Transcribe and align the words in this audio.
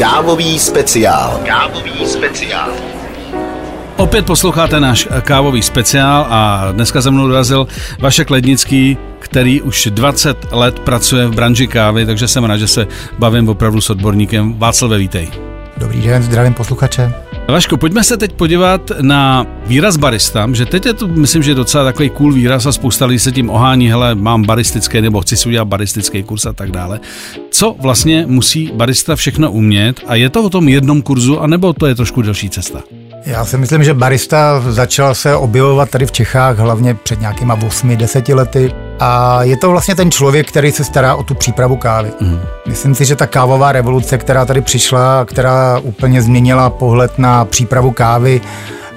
Kávový 0.00 0.58
speciál. 0.58 1.40
Kávový 1.44 2.06
speciál. 2.06 2.70
Opět 3.96 4.26
posloucháte 4.26 4.80
náš 4.80 5.08
kávový 5.22 5.62
speciál 5.62 6.26
a 6.30 6.72
dneska 6.72 7.00
za 7.00 7.10
mnou 7.10 7.28
dorazil 7.28 7.66
Vašek 7.98 8.30
Lednický, 8.30 8.98
který 9.18 9.62
už 9.62 9.88
20 9.90 10.52
let 10.52 10.78
pracuje 10.78 11.26
v 11.26 11.34
branži 11.34 11.66
kávy, 11.66 12.06
takže 12.06 12.28
jsem 12.28 12.44
rád, 12.44 12.56
že 12.56 12.66
se 12.66 12.86
bavím 13.18 13.48
opravdu 13.48 13.80
s 13.80 13.90
odborníkem. 13.90 14.58
Václav, 14.58 14.90
vítej. 14.90 15.28
Dobrý 15.76 16.02
den, 16.02 16.22
zdravím 16.22 16.54
posluchače. 16.54 17.12
Vaško, 17.50 17.76
pojďme 17.76 18.04
se 18.04 18.16
teď 18.16 18.32
podívat 18.32 18.90
na 19.00 19.46
výraz 19.66 19.96
barista, 19.96 20.48
že 20.52 20.66
teď 20.66 20.86
je 20.86 20.94
to, 20.94 21.08
myslím, 21.08 21.42
že 21.42 21.54
docela 21.54 21.84
takový 21.84 22.10
cool 22.10 22.32
výraz 22.32 22.66
a 22.66 22.72
spousta 22.72 23.06
lidí 23.06 23.18
se 23.18 23.32
tím 23.32 23.50
ohání, 23.50 23.88
hele, 23.90 24.14
mám 24.14 24.44
baristické 24.44 25.02
nebo 25.02 25.20
chci 25.20 25.36
si 25.36 25.48
udělat 25.48 25.64
baristický 25.64 26.22
kurz 26.22 26.46
a 26.46 26.52
tak 26.52 26.70
dále. 26.70 27.00
Co 27.50 27.76
vlastně 27.78 28.24
musí 28.26 28.72
barista 28.74 29.16
všechno 29.16 29.52
umět 29.52 30.00
a 30.06 30.14
je 30.14 30.30
to 30.30 30.42
o 30.42 30.50
tom 30.50 30.68
jednom 30.68 31.02
kurzu, 31.02 31.40
anebo 31.40 31.72
to 31.72 31.86
je 31.86 31.94
trošku 31.94 32.22
delší 32.22 32.50
cesta? 32.50 32.82
Já 33.26 33.44
si 33.44 33.58
myslím, 33.58 33.84
že 33.84 33.94
barista 33.94 34.64
začal 34.68 35.14
se 35.14 35.36
objevovat 35.36 35.90
tady 35.90 36.06
v 36.06 36.12
Čechách 36.12 36.58
hlavně 36.58 36.94
před 36.94 37.20
nějakýma 37.20 37.56
8-10 37.56 38.34
lety 38.34 38.72
a 39.00 39.42
je 39.42 39.56
to 39.56 39.70
vlastně 39.70 39.94
ten 39.94 40.10
člověk, 40.10 40.48
který 40.48 40.72
se 40.72 40.84
stará 40.84 41.14
o 41.14 41.22
tu 41.22 41.34
přípravu 41.34 41.76
kávy. 41.76 42.10
Mm. 42.20 42.40
Myslím 42.66 42.94
si, 42.94 43.04
že 43.04 43.16
ta 43.16 43.26
kávová 43.26 43.72
revoluce, 43.72 44.18
která 44.18 44.44
tady 44.44 44.60
přišla, 44.60 45.24
která 45.24 45.78
úplně 45.78 46.22
změnila 46.22 46.70
pohled 46.70 47.18
na 47.18 47.44
přípravu 47.44 47.90
kávy, 47.90 48.40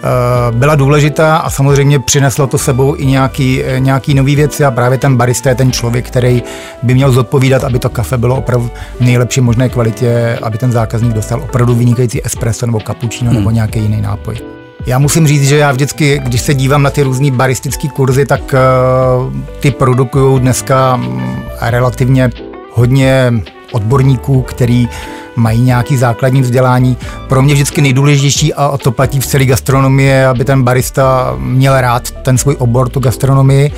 Eh, 0.04 0.52
byla 0.52 0.76
důležitá 0.76 1.38
a 1.38 1.50
samozřejmě 1.50 2.00
přineslo 2.00 2.48
to 2.48 2.58
sebou 2.58 2.96
i 2.98 3.06
nějaký, 3.06 3.64
eh, 3.64 3.80
nějaký 3.80 4.14
nový 4.14 4.36
věci 4.36 4.66
a 4.66 4.72
právě 4.72 4.98
ten 4.98 5.18
barista 5.18 5.50
je 5.50 5.56
ten 5.56 5.72
člověk, 5.72 6.08
který 6.08 6.44
by 6.84 6.94
měl 6.94 7.12
zodpovídat, 7.12 7.64
aby 7.64 7.80
to 7.80 7.90
kafe 7.90 8.18
bylo 8.18 8.36
opravdu 8.36 8.70
v 9.00 9.02
nejlepší 9.02 9.42
možné 9.42 9.70
kvalitě, 9.70 10.40
aby 10.42 10.58
ten 10.58 10.72
zákazník 10.72 11.14
dostal 11.14 11.42
opravdu 11.42 11.76
vynikající 11.76 12.26
espresso 12.26 12.66
nebo 12.66 12.80
cappuccino 12.80 13.32
hmm. 13.32 13.40
nebo 13.40 13.52
nějaký 13.52 13.80
jiný 13.80 14.02
nápoj. 14.02 14.63
Já 14.86 15.00
musím 15.00 15.28
říct, 15.28 15.48
že 15.48 15.58
já 15.58 15.72
vždycky, 15.72 16.22
když 16.24 16.42
se 16.42 16.54
dívám 16.54 16.84
na 16.84 16.90
ty 16.90 17.04
různé 17.04 17.32
baristické 17.32 17.88
kurzy, 17.88 18.26
tak 18.26 18.42
uh, 18.42 19.34
ty 19.60 19.72
produkují 19.72 20.40
dneska 20.40 20.96
mm, 20.96 21.36
relativně 21.62 22.30
hodně 22.72 23.34
odborníků, 23.72 24.42
který 24.42 24.90
mají 25.36 25.62
nějaký 25.62 25.98
základní 25.98 26.42
vzdělání. 26.42 26.98
Pro 27.30 27.42
mě 27.42 27.54
vždycky 27.54 27.82
nejdůležitější, 27.82 28.54
a 28.54 28.78
to 28.78 28.92
platí 28.92 29.20
v 29.20 29.26
celé 29.26 29.46
gastronomii, 29.46 30.24
aby 30.24 30.46
ten 30.46 30.64
barista 30.64 31.36
měl 31.38 31.82
rád 31.82 32.12
ten 32.12 32.38
svůj 32.38 32.56
obor, 32.60 32.90
tu 32.90 33.00
gastronomii, 33.00 33.72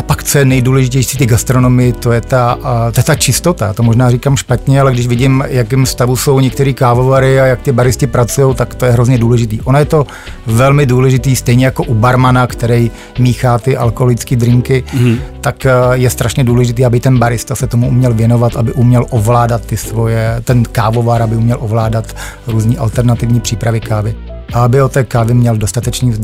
a 0.00 0.02
pak, 0.02 0.24
co 0.24 0.38
je 0.38 0.44
nejdůležitější 0.44 1.18
ty 1.18 1.26
gastronomii, 1.26 1.92
to 1.92 2.12
je 2.12 2.20
ta, 2.20 2.58
to 2.92 3.00
je 3.00 3.04
ta 3.04 3.14
čistota. 3.14 3.72
To 3.72 3.82
možná 3.82 4.10
říkám 4.10 4.36
špatně, 4.36 4.80
ale 4.80 4.92
když 4.92 5.06
vidím, 5.06 5.44
jakým 5.48 5.86
stavu 5.86 6.16
jsou 6.16 6.40
některé 6.40 6.72
kávovary 6.72 7.40
a 7.40 7.46
jak 7.46 7.62
ty 7.62 7.72
baristi 7.72 8.06
pracují, 8.06 8.54
tak 8.54 8.74
to 8.74 8.84
je 8.86 8.92
hrozně 8.92 9.18
důležitý. 9.18 9.60
Ono 9.60 9.78
je 9.78 9.84
to 9.84 10.06
velmi 10.46 10.86
důležitý, 10.86 11.36
stejně 11.36 11.64
jako 11.64 11.82
u 11.82 11.94
barmana, 11.94 12.46
který 12.46 12.90
míchá 13.18 13.58
ty 13.58 13.76
alkoholické 13.76 14.36
drinky, 14.36 14.84
mm. 14.94 15.18
tak 15.40 15.66
je 15.92 16.10
strašně 16.10 16.44
důležitý, 16.44 16.84
aby 16.84 17.00
ten 17.00 17.18
barista 17.18 17.54
se 17.54 17.66
tomu 17.66 17.88
uměl 17.88 18.14
věnovat, 18.14 18.56
aby 18.56 18.72
uměl 18.72 19.06
ovládat 19.10 19.66
ty 19.66 19.76
svoje, 19.76 20.36
ten 20.44 20.62
kávovar, 20.62 21.22
aby 21.22 21.36
uměl 21.36 21.56
ovládat 21.60 22.16
různé 22.46 22.76
alternativní 22.76 23.40
přípravy 23.40 23.80
kávy 23.80 24.14
a 24.52 24.64
aby 24.64 24.82
o 24.82 24.88
té 24.88 25.04
kávě 25.04 25.34
měl 25.34 25.56
dostatečný 25.56 26.14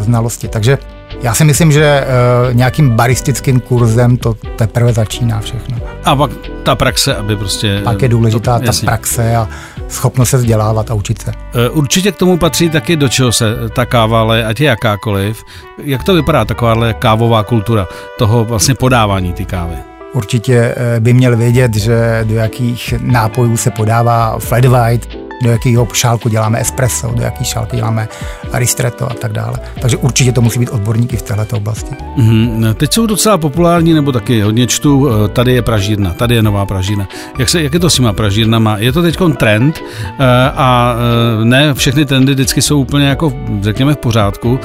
znalosti. 0.00 0.48
Takže 0.48 0.78
já 1.22 1.34
si 1.34 1.44
myslím, 1.44 1.72
že 1.72 2.04
uh, 2.48 2.54
nějakým 2.54 2.90
baristickým 2.90 3.60
kurzem 3.60 4.16
to 4.16 4.34
teprve 4.56 4.92
začíná 4.92 5.40
všechno. 5.40 5.76
A 6.04 6.16
pak 6.16 6.30
ta 6.62 6.74
praxe, 6.74 7.16
aby 7.16 7.36
prostě... 7.36 7.80
Pak 7.84 8.02
je 8.02 8.08
důležitá 8.08 8.58
to, 8.58 8.64
ta 8.64 8.72
praxe 8.84 9.36
a 9.36 9.48
schopnost 9.88 10.30
se 10.30 10.36
vzdělávat 10.36 10.90
a 10.90 10.94
učit 10.94 11.22
se. 11.22 11.32
Eh, 11.54 11.70
určitě 11.70 12.12
k 12.12 12.16
tomu 12.16 12.38
patří 12.38 12.70
taky, 12.70 12.96
do 12.96 13.08
čeho 13.08 13.32
se 13.32 13.44
ta 13.74 13.86
káva, 13.86 14.20
ale 14.20 14.44
ať 14.44 14.60
je 14.60 14.66
jakákoliv. 14.66 15.42
Jak 15.84 16.04
to 16.04 16.14
vypadá, 16.14 16.44
taková 16.44 16.92
kávová 16.92 17.42
kultura 17.42 17.86
toho 18.18 18.44
vlastně 18.44 18.74
podávání 18.74 19.32
ty 19.32 19.44
kávy? 19.44 19.76
Určitě 20.12 20.74
eh, 20.76 21.00
by 21.00 21.12
měl 21.12 21.36
vědět, 21.36 21.74
že 21.74 22.24
do 22.28 22.34
jakých 22.34 22.94
nápojů 23.00 23.56
se 23.56 23.70
podává 23.70 24.38
flat 24.38 24.64
white, 24.64 25.17
do 25.42 25.50
jakého 25.50 25.88
šálku 25.92 26.28
děláme 26.28 26.60
espresso, 26.60 27.12
do 27.14 27.22
jaký 27.22 27.44
šálky 27.44 27.76
děláme 27.76 28.08
ristretto 28.52 29.10
a 29.10 29.14
tak 29.14 29.32
dále. 29.32 29.58
Takže 29.80 29.96
určitě 29.96 30.32
to 30.32 30.40
musí 30.40 30.58
být 30.58 30.70
odborníky 30.70 31.16
v 31.16 31.22
této 31.22 31.56
oblasti. 31.56 31.94
Mm-hmm. 32.18 32.74
Teď 32.74 32.92
jsou 32.92 33.06
docela 33.06 33.38
populární, 33.38 33.94
nebo 33.94 34.12
taky 34.12 34.40
hodně 34.40 34.66
čtu, 34.66 35.08
eh, 35.08 35.28
tady 35.28 35.52
je 35.52 35.62
pražírna, 35.62 36.14
tady 36.14 36.34
je 36.34 36.42
nová 36.42 36.66
pražírna. 36.66 37.08
Jak, 37.38 37.48
se, 37.48 37.62
jak 37.62 37.74
je 37.74 37.80
to 37.80 37.90
s 37.90 37.94
těma 37.94 38.12
pražírnama? 38.12 38.78
Je 38.78 38.92
to 38.92 39.02
teď 39.02 39.18
trend 39.36 39.82
eh, 40.18 40.24
a 40.54 40.94
eh, 41.40 41.44
ne 41.44 41.74
všechny 41.74 42.06
trendy 42.06 42.32
vždycky 42.32 42.62
jsou 42.62 42.80
úplně 42.80 43.06
jako, 43.06 43.32
řekněme, 43.60 43.94
v 43.94 43.98
pořádku. 43.98 44.60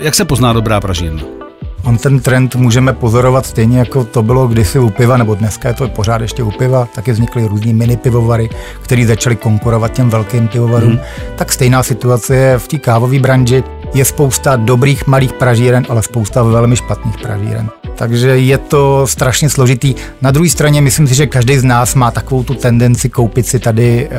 Jak 0.00 0.14
se 0.14 0.24
pozná 0.24 0.52
dobrá 0.52 0.80
pražírna? 0.80 1.41
On 1.84 1.98
ten 1.98 2.20
trend 2.20 2.54
můžeme 2.54 2.92
pozorovat 2.92 3.46
stejně 3.46 3.78
jako 3.78 4.04
to 4.04 4.22
bylo 4.22 4.48
kdysi 4.48 4.78
u 4.78 4.90
piva, 4.90 5.16
nebo 5.16 5.34
dneska 5.34 5.68
je 5.68 5.74
to 5.74 5.88
pořád 5.88 6.20
ještě 6.20 6.42
u 6.42 6.50
piva, 6.50 6.88
taky 6.94 7.12
vznikly 7.12 7.46
různý 7.46 7.74
mini 7.74 7.96
pivovary, 7.96 8.50
které 8.82 9.06
začaly 9.06 9.36
konkurovat 9.36 9.92
těm 9.92 10.10
velkým 10.10 10.48
pivovarům. 10.48 10.92
Mm. 10.92 11.00
Tak 11.36 11.52
stejná 11.52 11.82
situace 11.82 12.36
je 12.36 12.58
v 12.58 12.68
té 12.68 12.78
kávové 12.78 13.18
branži. 13.18 13.64
Je 13.94 14.04
spousta 14.04 14.56
dobrých 14.56 15.06
malých 15.06 15.32
pražíren, 15.32 15.86
ale 15.88 16.02
spousta 16.02 16.42
velmi 16.42 16.76
špatných 16.76 17.18
pražíren 17.18 17.70
takže 17.96 18.28
je 18.28 18.58
to 18.58 19.06
strašně 19.06 19.50
složitý. 19.50 19.94
Na 20.20 20.30
druhé 20.30 20.50
straně 20.50 20.80
myslím 20.80 21.06
si, 21.06 21.14
že 21.14 21.26
každý 21.26 21.58
z 21.58 21.64
nás 21.64 21.94
má 21.94 22.10
takovou 22.10 22.42
tu 22.42 22.54
tendenci 22.54 23.08
koupit 23.08 23.46
si 23.46 23.58
tady 23.58 24.08
e, 24.08 24.10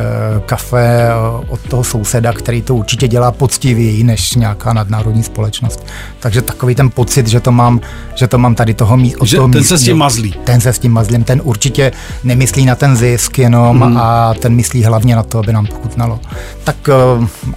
kafe 0.45 1.07
eh, 1.09 1.13
od 1.47 1.59
toho 1.69 1.84
souseda, 1.84 2.34
který 2.34 2.61
to 2.61 2.75
určitě 2.75 3.07
dělá 3.07 3.31
poctivěji 3.31 4.03
než 4.03 4.35
nějaká 4.35 4.73
nadnárodní 4.73 5.23
společnost. 5.23 5.85
Takže 6.19 6.41
takový 6.41 6.75
ten 6.75 6.89
pocit, 6.89 7.28
že 7.28 7.39
to 7.39 7.51
mám, 7.51 7.79
že 8.16 8.28
to 8.28 8.38
mám 8.38 8.56
tady 8.56 8.73
toho, 8.73 8.97
mí, 8.97 9.16
od 9.16 9.28
že 9.28 9.35
toho 9.35 9.47
ten 9.47 9.59
místního, 9.59 9.78
se 9.78 9.84
s 9.84 9.85
tím 9.85 9.97
mazlí. 9.97 10.35
Ten 10.44 10.61
se 10.61 10.73
s 10.73 10.79
tím 10.79 10.91
mazlím, 10.91 11.23
ten 11.23 11.41
určitě 11.44 11.91
nemyslí 12.23 12.66
na 12.66 12.75
ten 12.75 12.95
zisk 12.95 13.40
jenom 13.40 13.81
hmm. 13.81 13.97
a 13.97 14.34
ten 14.34 14.55
myslí 14.55 14.84
hlavně 14.84 15.16
na 15.16 15.23
to, 15.23 15.40
aby 15.40 15.53
nám 15.53 15.66
pochutnalo. 15.66 16.19
Tak 16.63 16.90
e, 16.90 16.94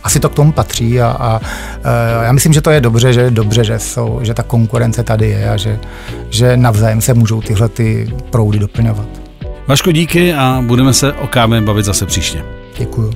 asi 0.03 0.21
to 0.21 0.29
k 0.29 0.35
tomu 0.35 0.53
patří 0.53 1.01
a, 1.01 1.07
a 1.09 1.41
e, 2.21 2.25
já 2.25 2.33
myslím, 2.33 2.53
že 2.53 2.61
to 2.61 2.71
je 2.71 2.81
dobře, 2.81 3.13
že 3.13 3.21
je 3.21 3.31
dobře, 3.31 3.65
že, 3.65 3.79
jsou, 3.79 4.21
že 4.23 4.35
ta 4.35 4.43
konkurence 4.43 5.03
tady 5.03 5.29
je 5.29 5.51
a 5.51 5.57
že, 5.57 5.79
že 6.31 6.57
navzájem 6.57 7.01
se 7.01 7.15
můžou 7.15 7.41
tyhle 7.41 7.69
ty 7.69 8.15
proudy 8.31 8.59
doplňovat. 8.59 9.07
Vaško, 9.67 9.93
díky 9.93 10.35
a 10.35 10.63
budeme 10.67 10.93
se 10.93 11.13
o 11.13 11.27
kávě 11.27 11.61
bavit 11.61 11.85
zase 11.85 12.07
příště. 12.07 12.45
Děkuju. 12.79 13.13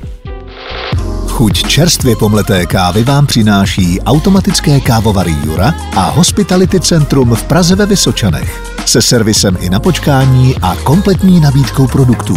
Chuť 1.27 1.69
čerstvě 1.69 2.17
pomleté 2.17 2.67
kávy 2.67 3.05
vám 3.05 3.27
přináší 3.27 4.01
automatické 4.01 4.81
kávovary 4.81 5.35
Jura 5.45 5.75
a 5.97 6.11
Hospitality 6.11 6.81
Centrum 6.81 7.35
v 7.35 7.45
Praze 7.45 7.77
ve 7.77 7.87
Vysočanech 7.87 8.71
se 8.87 9.03
servisem 9.03 9.57
i 9.61 9.71
na 9.71 9.81
počkání 9.81 10.55
a 10.63 10.77
kompletní 10.77 11.41
nabídkou 11.41 11.87
produktů. 11.87 12.35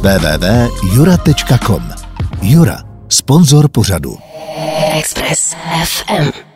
www.jura.com 0.00 1.82
Jura, 2.42 2.78
sponzor 3.08 3.68
pořadu. 3.68 4.16
Express 4.98 5.54
FM 5.84 6.51